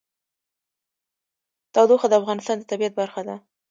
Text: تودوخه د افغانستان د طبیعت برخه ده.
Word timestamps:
تودوخه 1.73 2.07
د 2.09 2.13
افغانستان 2.21 2.55
د 2.59 2.63
طبیعت 2.71 2.93
برخه 2.99 3.21
ده. 3.27 3.35